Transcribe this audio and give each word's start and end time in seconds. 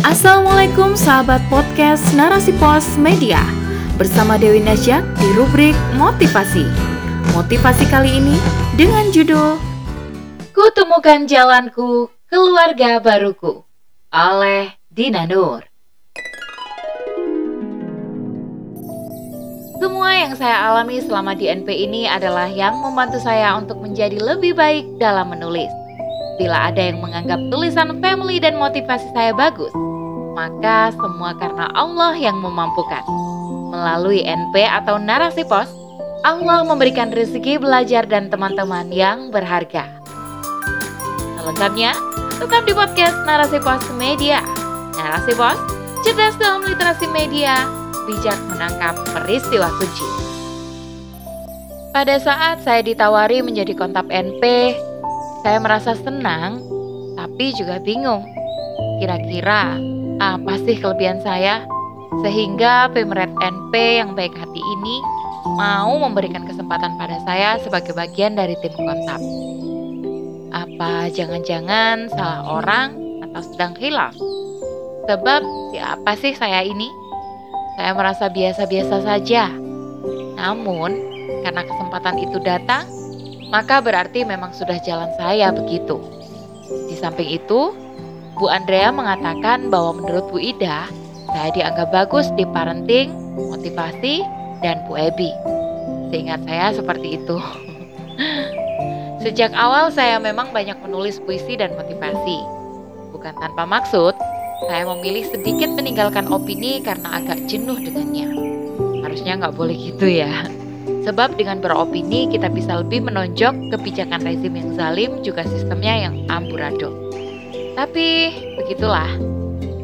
Assalamualaikum 0.00 0.96
sahabat 0.96 1.44
podcast 1.52 2.16
Narasi 2.16 2.56
Pos 2.56 2.96
Media. 2.96 3.44
Bersama 4.00 4.40
Dewi 4.40 4.56
Nasya 4.64 5.04
di 5.20 5.28
rubrik 5.36 5.76
Motivasi. 6.00 6.64
Motivasi 7.36 7.84
kali 7.92 8.16
ini 8.16 8.32
dengan 8.80 9.12
judul 9.12 9.60
Kutemukan 10.56 11.28
Jalanku, 11.28 12.08
Keluarga 12.32 12.96
Baruku 12.96 13.60
oleh 14.08 14.72
Dina 14.88 15.28
Nur. 15.28 15.68
Semua 19.84 20.16
yang 20.16 20.32
saya 20.32 20.64
alami 20.64 21.04
selama 21.04 21.36
di 21.36 21.52
NP 21.52 21.68
ini 21.76 22.08
adalah 22.08 22.48
yang 22.48 22.80
membantu 22.80 23.20
saya 23.20 23.52
untuk 23.52 23.84
menjadi 23.84 24.16
lebih 24.16 24.56
baik 24.56 24.88
dalam 24.96 25.28
menulis. 25.28 25.68
Bila 26.40 26.72
ada 26.72 26.80
yang 26.80 27.04
menganggap 27.04 27.36
tulisan 27.52 28.00
family 28.00 28.40
dan 28.40 28.56
motivasi 28.56 29.12
saya 29.12 29.36
bagus, 29.36 29.68
maka 30.34 30.94
semua 30.94 31.34
karena 31.36 31.70
Allah 31.74 32.14
yang 32.16 32.38
memampukan. 32.38 33.02
Melalui 33.70 34.26
NP 34.26 34.66
atau 34.66 34.98
narasi 34.98 35.46
pos, 35.46 35.70
Allah 36.20 36.66
memberikan 36.66 37.08
rezeki 37.08 37.62
belajar 37.62 38.04
dan 38.04 38.28
teman-teman 38.28 38.92
yang 38.92 39.32
berharga. 39.32 39.88
Selengkapnya, 41.40 41.96
tetap 42.36 42.62
di 42.68 42.76
podcast 42.76 43.16
Narasi 43.24 43.58
Pos 43.62 43.84
Media. 43.96 44.44
Narasi 45.00 45.32
Pos, 45.32 45.56
cerdas 46.04 46.36
dalam 46.36 46.60
literasi 46.64 47.08
media, 47.08 47.64
bijak 48.04 48.36
menangkap 48.52 48.96
peristiwa 49.16 49.72
kunci. 49.80 50.08
Pada 51.90 52.20
saat 52.22 52.62
saya 52.62 52.84
ditawari 52.86 53.42
menjadi 53.42 53.74
kontak 53.74 54.06
NP, 54.12 54.76
saya 55.42 55.58
merasa 55.58 55.96
senang, 55.96 56.60
tapi 57.16 57.50
juga 57.56 57.80
bingung. 57.80 58.22
Kira-kira 59.00 59.80
apa 60.20 60.60
sih 60.68 60.76
kelebihan 60.76 61.24
saya 61.24 61.64
sehingga 62.20 62.92
Pemret 62.92 63.32
NP 63.40 63.72
yang 64.04 64.12
baik 64.12 64.36
hati 64.36 64.60
ini 64.60 64.96
mau 65.56 65.96
memberikan 65.96 66.44
kesempatan 66.44 67.00
pada 67.00 67.16
saya 67.24 67.56
sebagai 67.64 67.96
bagian 67.96 68.36
dari 68.36 68.52
tim 68.60 68.76
kontak. 68.76 69.20
Apa 70.52 71.08
jangan-jangan 71.16 72.12
salah 72.12 72.44
orang 72.44 72.88
atau 73.24 73.40
sedang 73.40 73.72
hilaf? 73.80 74.12
Sebab 75.08 75.40
siapa 75.72 76.12
sih 76.20 76.36
saya 76.36 76.68
ini? 76.68 76.92
Saya 77.80 77.96
merasa 77.96 78.28
biasa-biasa 78.28 79.00
saja. 79.00 79.48
Namun, 80.36 80.92
karena 81.40 81.64
kesempatan 81.64 82.20
itu 82.20 82.36
datang, 82.44 82.84
maka 83.48 83.80
berarti 83.80 84.28
memang 84.28 84.52
sudah 84.52 84.76
jalan 84.84 85.08
saya 85.16 85.48
begitu. 85.48 85.96
Di 86.92 86.94
samping 87.00 87.40
itu, 87.40 87.72
Bu 88.40 88.48
Andrea 88.48 88.88
mengatakan 88.88 89.68
bahwa 89.68 90.00
menurut 90.00 90.32
Bu 90.32 90.40
Ida, 90.40 90.88
saya 91.28 91.52
dianggap 91.52 91.92
bagus 91.92 92.32
di 92.40 92.48
parenting, 92.48 93.12
motivasi, 93.36 94.24
dan 94.64 94.80
Bu 94.88 94.96
Ebi. 94.96 95.28
Seingat 96.08 96.40
saya 96.48 96.72
seperti 96.72 97.20
itu. 97.20 97.36
Sejak 99.28 99.52
awal 99.52 99.92
saya 99.92 100.16
memang 100.16 100.56
banyak 100.56 100.80
menulis 100.80 101.20
puisi 101.20 101.60
dan 101.60 101.76
motivasi. 101.76 102.40
Bukan 103.12 103.36
tanpa 103.36 103.68
maksud, 103.68 104.16
saya 104.72 104.88
memilih 104.88 105.28
sedikit 105.28 105.68
meninggalkan 105.76 106.24
opini 106.32 106.80
karena 106.80 107.20
agak 107.20 107.44
jenuh 107.44 107.76
dengannya. 107.76 108.24
Harusnya 109.04 109.36
nggak 109.36 109.52
boleh 109.52 109.76
gitu 109.76 110.08
ya. 110.08 110.48
Sebab 111.04 111.36
dengan 111.36 111.60
beropini 111.60 112.24
kita 112.32 112.48
bisa 112.48 112.80
lebih 112.80 113.04
menonjok 113.04 113.76
kebijakan 113.76 114.24
rezim 114.24 114.56
yang 114.56 114.72
zalim 114.80 115.20
juga 115.20 115.44
sistemnya 115.44 116.08
yang 116.08 116.24
amburadul. 116.32 117.09
Tapi 117.80 118.28
begitulah. 118.60 119.08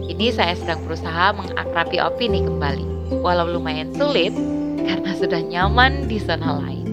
Ini 0.05 0.29
saya 0.29 0.53
sedang 0.53 0.85
berusaha 0.85 1.33
mengakrabi 1.33 1.97
opini 1.97 2.45
kembali. 2.45 3.17
Walau 3.25 3.49
lumayan 3.49 3.89
sulit 3.97 4.37
karena 4.85 5.17
sudah 5.17 5.41
nyaman 5.41 6.05
di 6.05 6.21
zona 6.21 6.61
lain. 6.61 6.93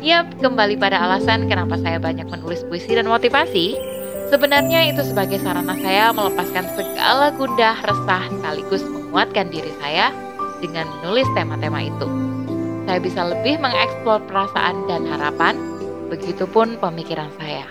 Yap, 0.00 0.32
kembali 0.40 0.80
pada 0.80 0.96
alasan 1.04 1.44
kenapa 1.44 1.76
saya 1.76 2.00
banyak 2.00 2.24
menulis 2.24 2.64
puisi 2.64 2.96
dan 2.96 3.04
motivasi. 3.04 3.76
Sebenarnya 4.32 4.96
itu 4.96 5.04
sebagai 5.04 5.44
sarana 5.44 5.76
saya 5.84 6.08
melepaskan 6.16 6.72
segala 6.72 7.28
gundah, 7.36 7.76
resah, 7.84 8.24
sekaligus 8.32 8.80
menguatkan 8.80 9.52
diri 9.52 9.76
saya 9.84 10.08
dengan 10.64 10.88
menulis 10.88 11.28
tema-tema 11.36 11.84
itu. 11.84 12.08
Saya 12.88 12.96
bisa 12.96 13.28
lebih 13.28 13.60
mengeksplor 13.60 14.24
perasaan 14.24 14.88
dan 14.88 15.04
harapan, 15.04 15.60
begitupun 16.08 16.80
pemikiran 16.80 17.28
saya. 17.36 17.68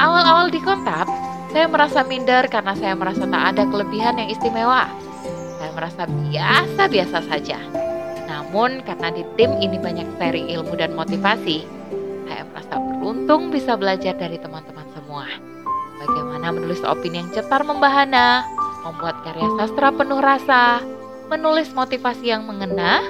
Awal-awal 0.00 0.48
di 0.48 0.60
kontak, 0.64 1.08
saya 1.56 1.72
merasa 1.72 2.04
minder 2.04 2.44
karena 2.52 2.76
saya 2.76 2.92
merasa 2.92 3.24
tak 3.24 3.56
ada 3.56 3.64
kelebihan 3.72 4.20
yang 4.20 4.28
istimewa. 4.28 4.92
Saya 5.56 5.72
merasa 5.72 6.04
biasa-biasa 6.04 7.18
saja. 7.32 7.56
Namun 8.28 8.84
karena 8.84 9.08
di 9.08 9.24
tim 9.40 9.56
ini 9.64 9.80
banyak 9.80 10.04
sharing 10.20 10.52
ilmu 10.52 10.76
dan 10.76 10.92
motivasi, 10.92 11.64
saya 12.28 12.44
merasa 12.52 12.76
beruntung 12.76 13.48
bisa 13.48 13.72
belajar 13.72 14.12
dari 14.20 14.36
teman-teman 14.36 14.84
semua. 14.92 15.24
Bagaimana 15.96 16.52
menulis 16.52 16.84
opini 16.84 17.24
yang 17.24 17.32
cetar 17.32 17.64
membahana, 17.64 18.44
membuat 18.84 19.24
karya 19.24 19.48
sastra 19.56 19.88
penuh 19.96 20.20
rasa, 20.20 20.84
menulis 21.32 21.72
motivasi 21.72 22.36
yang 22.36 22.44
mengena, 22.44 23.00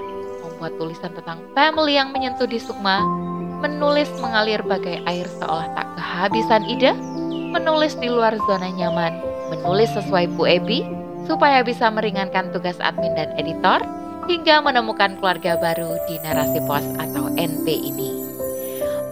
membuat 0.47 0.71
tulisan 0.79 1.11
tentang 1.19 1.43
family 1.51 1.99
yang 1.99 2.15
menyentuh 2.15 2.47
di 2.47 2.63
sukma, 2.63 3.03
menulis 3.59 4.07
mengalir 4.23 4.63
bagai 4.63 5.03
air 5.03 5.27
seolah 5.43 5.67
tak 5.75 5.91
kehabisan 5.99 6.63
ide, 6.71 6.95
menulis 7.57 7.97
di 7.97 8.13
luar 8.13 8.37
zona 8.45 8.69
nyaman, 8.69 9.17
menulis 9.49 9.89
sesuai 9.97 10.37
Bu 10.37 10.45
Ebi, 10.45 10.85
supaya 11.25 11.65
bisa 11.65 11.89
meringankan 11.89 12.53
tugas 12.53 12.77
admin 12.85 13.17
dan 13.17 13.33
editor, 13.41 13.81
hingga 14.29 14.61
menemukan 14.61 15.17
keluarga 15.17 15.57
baru 15.57 15.97
di 16.05 16.21
narasi 16.21 16.61
pos 16.69 16.85
atau 17.01 17.33
NP 17.41 17.65
ini. 17.65 18.13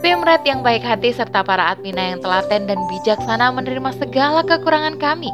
Pemret 0.05 0.45
yang 0.45 0.61
baik 0.61 0.85
hati 0.85 1.17
serta 1.17 1.41
para 1.41 1.73
admina 1.73 2.13
yang 2.13 2.21
telaten 2.21 2.69
dan 2.69 2.77
bijaksana 2.93 3.49
menerima 3.57 3.89
segala 3.97 4.45
kekurangan 4.45 5.01
kami, 5.01 5.33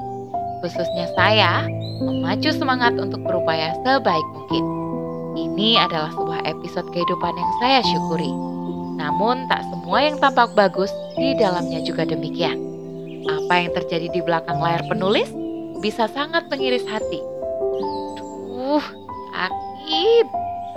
khususnya 0.63 1.11
saya, 1.19 1.67
memacu 1.99 2.55
semangat 2.55 2.95
untuk 2.95 3.19
berupaya 3.27 3.75
sebaik 3.83 4.27
mungkin. 4.31 4.65
Ini 5.35 5.83
adalah 5.83 6.15
sebuah 6.15 6.47
episode 6.47 6.87
kehidupan 6.95 7.35
yang 7.35 7.53
saya 7.59 7.81
syukuri. 7.83 8.31
Namun 9.03 9.51
tak 9.51 9.67
semua 9.75 9.99
yang 10.07 10.17
tampak 10.23 10.55
bagus 10.55 10.93
di 11.19 11.35
dalamnya 11.35 11.83
juga 11.83 12.07
demikian. 12.07 12.70
Apa 13.51 13.67
yang 13.67 13.75
terjadi 13.75 14.15
di 14.15 14.23
belakang 14.23 14.63
layar 14.63 14.87
penulis 14.87 15.27
bisa 15.83 16.07
sangat 16.07 16.47
mengiris 16.47 16.87
hati. 16.87 17.19
Duh, 18.15 18.87
sakit. 19.35 20.27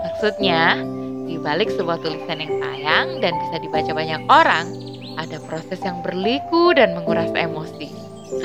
Maksudnya, 0.01 0.81
di 1.29 1.37
balik 1.37 1.69
sebuah 1.69 2.01
tulisan 2.01 2.41
yang 2.41 2.49
sayang 2.57 3.21
dan 3.21 3.37
bisa 3.37 3.61
dibaca 3.61 3.93
banyak 3.93 4.25
orang, 4.25 4.65
ada 5.21 5.37
proses 5.45 5.85
yang 5.85 6.01
berliku 6.01 6.73
dan 6.73 6.97
menguras 6.97 7.29
emosi. 7.37 7.93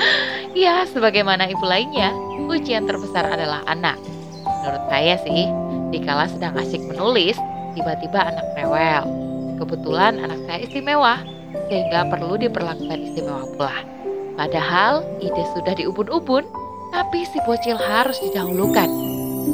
ya, 0.53 0.85
sebagaimana 0.85 1.49
ibu 1.49 1.65
lainnya, 1.65 2.13
ujian 2.53 2.85
terbesar 2.85 3.33
adalah 3.33 3.65
anak. 3.65 3.97
Menurut 4.45 4.85
saya 4.93 5.17
sih, 5.25 5.49
dikala 5.89 6.29
sedang 6.29 6.53
asik 6.53 6.85
menulis, 6.85 7.33
tiba-tiba 7.73 8.29
anak 8.29 8.45
rewel. 8.53 9.09
Kebetulan 9.57 10.21
anak 10.21 10.37
saya 10.45 10.61
istimewa, 10.61 11.17
sehingga 11.65 12.05
perlu 12.13 12.37
diperlakukan 12.37 13.09
istimewa 13.09 13.49
pula. 13.57 13.97
Padahal 14.39 15.03
ide 15.19 15.43
sudah 15.51 15.75
diubun-ubun, 15.75 16.47
tapi 16.95 17.27
si 17.27 17.43
bocil 17.43 17.75
harus 17.75 18.15
didahulukan. 18.23 18.87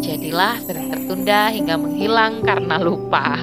Jadilah 0.06 0.62
sering 0.62 0.94
tertunda 0.94 1.50
hingga 1.50 1.74
menghilang 1.74 2.46
karena 2.46 2.78
lupa. 2.78 3.42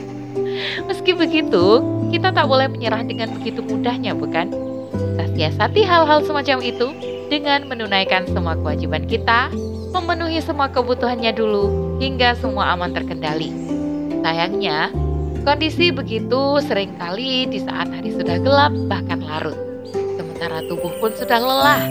Meski 0.86 1.18
begitu, 1.18 1.82
kita 2.14 2.30
tak 2.30 2.46
boleh 2.46 2.70
menyerah 2.70 3.02
dengan 3.02 3.34
begitu 3.34 3.66
mudahnya, 3.66 4.14
bukan? 4.14 4.54
Kita 4.94 5.24
siasati 5.34 5.82
hal-hal 5.82 6.22
semacam 6.22 6.62
itu 6.62 6.86
dengan 7.26 7.66
menunaikan 7.66 8.30
semua 8.30 8.54
kewajiban 8.54 9.10
kita, 9.10 9.50
memenuhi 9.90 10.38
semua 10.38 10.70
kebutuhannya 10.70 11.34
dulu, 11.34 11.98
hingga 11.98 12.38
semua 12.38 12.78
aman 12.78 12.94
terkendali. 12.94 13.50
Sayangnya, 14.22 14.94
Kondisi 15.40 15.88
begitu 15.88 16.60
sering 16.60 17.00
kali 17.00 17.48
di 17.48 17.64
saat 17.64 17.88
hari 17.88 18.12
sudah 18.12 18.36
gelap 18.44 18.76
bahkan 18.92 19.24
larut. 19.24 19.69
Sementara 20.40 20.64
tubuh 20.72 20.88
pun 21.04 21.12
sudah 21.20 21.36
lelah. 21.36 21.84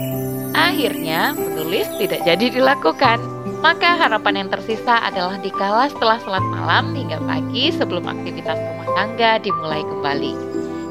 Akhirnya 0.58 1.38
menulis 1.38 1.86
tidak 2.02 2.26
jadi 2.26 2.50
dilakukan. 2.50 3.22
Maka 3.62 3.94
harapan 3.94 4.42
yang 4.42 4.48
tersisa 4.50 5.06
adalah 5.06 5.38
dikala 5.38 5.86
setelah 5.86 6.18
sholat 6.18 6.42
malam 6.50 6.90
hingga 6.90 7.22
pagi 7.30 7.70
sebelum 7.70 8.10
aktivitas 8.10 8.58
rumah 8.58 8.90
tangga 8.98 9.38
dimulai 9.38 9.86
kembali. 9.86 10.32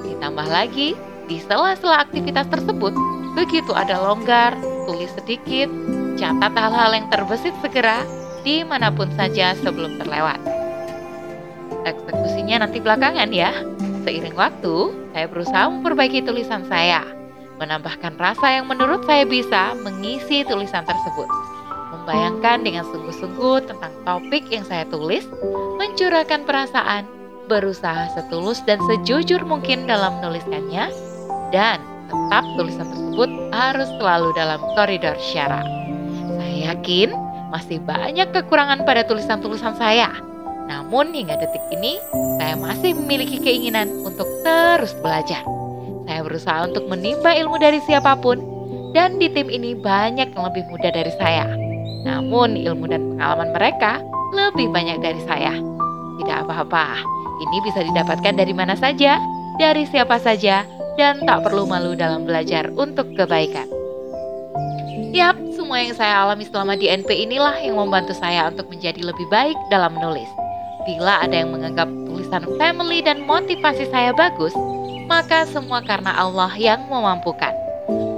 Ditambah 0.08 0.48
lagi, 0.48 0.96
di 1.28 1.36
sela-sela 1.44 2.08
aktivitas 2.08 2.48
tersebut, 2.48 2.96
begitu 3.36 3.76
ada 3.76 4.08
longgar, 4.08 4.56
tulis 4.88 5.12
sedikit, 5.20 5.68
catat 6.16 6.56
hal-hal 6.56 6.96
yang 6.96 7.12
terbesit 7.12 7.52
segera, 7.60 8.08
di 8.48 8.64
mana 8.64 8.88
pun 8.88 9.12
saja 9.20 9.52
sebelum 9.60 10.00
terlewat 10.00 10.40
eksekusinya 11.84 12.64
nanti 12.64 12.80
belakangan 12.80 13.36
ya. 13.36 13.52
Seiring 14.08 14.40
waktu, 14.40 14.96
saya 15.12 15.28
berusaha 15.28 15.68
memperbaiki 15.68 16.24
tulisan 16.24 16.64
saya. 16.72 17.19
Menambahkan 17.60 18.16
rasa 18.16 18.58
yang 18.58 18.66
menurut 18.72 19.04
saya 19.04 19.28
bisa 19.28 19.76
mengisi 19.84 20.48
tulisan 20.48 20.88
tersebut. 20.88 21.28
Membayangkan 21.94 22.64
dengan 22.64 22.88
sungguh-sungguh 22.88 23.68
tentang 23.68 23.92
topik 24.08 24.48
yang 24.50 24.64
saya 24.64 24.88
tulis, 24.88 25.28
mencurahkan 25.78 26.48
perasaan, 26.48 27.04
berusaha 27.52 28.08
setulus 28.16 28.64
dan 28.64 28.80
sejujur 28.88 29.44
mungkin 29.44 29.86
dalam 29.86 30.18
menuliskannya, 30.24 30.90
dan 31.52 31.84
tetap 32.08 32.46
tulisan 32.58 32.88
tersebut 32.88 33.30
harus 33.52 33.90
selalu 34.00 34.30
dalam 34.34 34.62
koridor 34.74 35.18
syara. 35.20 35.62
Saya 36.40 36.74
yakin 36.74 37.12
masih 37.52 37.82
banyak 37.84 38.32
kekurangan 38.32 38.88
pada 38.88 39.04
tulisan-tulisan 39.04 39.76
saya. 39.76 40.10
Namun 40.70 41.10
hingga 41.10 41.34
detik 41.42 41.66
ini, 41.74 41.98
saya 42.38 42.54
masih 42.54 42.94
memiliki 42.94 43.42
keinginan 43.42 43.90
untuk 44.06 44.30
terus 44.46 44.94
belajar. 45.02 45.59
Berusaha 46.30 46.70
untuk 46.70 46.86
menimba 46.86 47.34
ilmu 47.34 47.58
dari 47.58 47.82
siapa 47.90 48.14
pun, 48.22 48.38
dan 48.94 49.18
di 49.18 49.34
tim 49.34 49.50
ini 49.50 49.74
banyak 49.74 50.30
yang 50.30 50.44
lebih 50.46 50.62
muda 50.70 50.94
dari 50.94 51.10
saya. 51.18 51.50
Namun 52.06 52.54
ilmu 52.54 52.86
dan 52.86 53.18
pengalaman 53.18 53.50
mereka 53.50 53.98
lebih 54.38 54.70
banyak 54.70 55.02
dari 55.02 55.18
saya. 55.26 55.58
Tidak 56.22 56.38
apa-apa, 56.46 57.02
ini 57.42 57.58
bisa 57.66 57.82
didapatkan 57.82 58.38
dari 58.38 58.54
mana 58.54 58.78
saja, 58.78 59.18
dari 59.58 59.90
siapa 59.90 60.22
saja, 60.22 60.70
dan 61.02 61.26
tak 61.26 61.50
perlu 61.50 61.66
malu 61.66 61.98
dalam 61.98 62.30
belajar 62.30 62.70
untuk 62.78 63.10
kebaikan. 63.18 63.66
Yap, 65.10 65.42
semua 65.58 65.82
yang 65.82 65.98
saya 65.98 66.22
alami 66.22 66.46
selama 66.46 66.78
di 66.78 66.86
NP 66.86 67.10
inilah 67.26 67.58
yang 67.66 67.82
membantu 67.82 68.14
saya 68.14 68.46
untuk 68.46 68.70
menjadi 68.70 69.02
lebih 69.02 69.26
baik 69.34 69.58
dalam 69.74 69.98
menulis. 69.98 70.30
Bila 70.86 71.26
ada 71.26 71.34
yang 71.34 71.50
menganggap 71.50 71.90
tulisan 72.06 72.46
family 72.62 73.02
dan 73.02 73.26
motivasi 73.26 73.90
saya 73.90 74.14
bagus, 74.14 74.54
maka 75.10 75.50
semua 75.50 75.82
karena 75.82 76.14
Allah 76.14 76.54
yang 76.54 76.86
memampukan. 76.86 77.52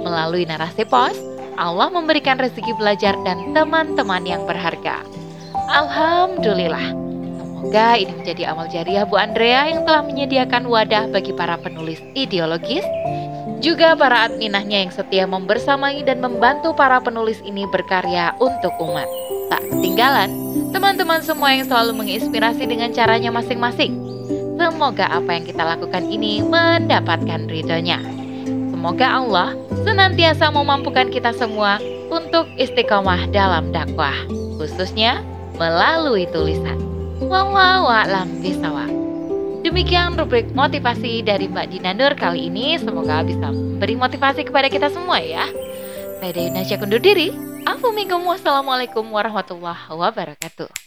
Melalui 0.04 0.44
narasi 0.44 0.84
pos, 0.84 1.16
Allah 1.56 1.88
memberikan 1.88 2.36
rezeki 2.36 2.76
belajar 2.76 3.16
dan 3.24 3.56
teman-teman 3.56 4.28
yang 4.28 4.44
berharga. 4.44 5.00
Alhamdulillah. 5.72 6.92
Semoga 7.40 7.96
ini 7.96 8.12
menjadi 8.12 8.52
amal 8.52 8.68
jariah 8.68 9.08
Bu 9.08 9.16
Andrea 9.16 9.72
yang 9.72 9.88
telah 9.88 10.04
menyediakan 10.04 10.68
wadah 10.68 11.08
bagi 11.08 11.32
para 11.32 11.56
penulis 11.56 12.02
ideologis 12.12 12.84
juga 13.62 13.94
para 13.94 14.26
adminahnya 14.26 14.82
yang 14.82 14.90
setia 14.90 15.22
membersamai 15.24 16.02
dan 16.02 16.18
membantu 16.18 16.74
para 16.74 16.98
penulis 16.98 17.38
ini 17.46 17.62
berkarya 17.70 18.34
untuk 18.42 18.74
umat. 18.82 19.06
Tak 19.54 19.62
ketinggalan, 19.70 20.34
teman-teman 20.74 21.22
semua 21.22 21.54
yang 21.54 21.70
selalu 21.70 21.94
menginspirasi 22.02 22.66
dengan 22.66 22.90
caranya 22.90 23.30
masing-masing. 23.30 24.01
Semoga 24.56 25.06
apa 25.08 25.30
yang 25.36 25.44
kita 25.48 25.62
lakukan 25.62 26.04
ini 26.10 26.42
mendapatkan 26.44 27.48
ridhonya. 27.48 28.02
Semoga 28.70 29.06
Allah 29.22 29.54
senantiasa 29.86 30.50
memampukan 30.50 31.08
kita 31.08 31.30
semua 31.34 31.78
untuk 32.10 32.50
istiqomah 32.58 33.30
dalam 33.30 33.70
dakwah, 33.70 34.14
khususnya 34.58 35.22
melalui 35.56 36.26
tulisan. 36.28 36.76
Wallahu 37.22 37.86
a'lam 37.86 38.42
bishawab. 38.42 38.90
Demikian 39.62 40.18
rubrik 40.18 40.50
motivasi 40.58 41.22
dari 41.22 41.46
Mbak 41.46 41.66
Dina 41.70 41.94
Nur 41.94 42.18
kali 42.18 42.50
ini. 42.50 42.74
Semoga 42.82 43.22
bisa 43.22 43.54
memberi 43.54 43.94
motivasi 43.94 44.42
kepada 44.42 44.66
kita 44.66 44.90
semua 44.90 45.22
ya. 45.22 45.46
Saya 46.18 46.34
Dewi 46.34 46.50
Nasya 46.50 46.82
kundur 46.82 46.98
diri. 46.98 47.30
Assalamualaikum 47.62 49.06
warahmatullahi 49.14 49.94
wabarakatuh. 49.94 50.81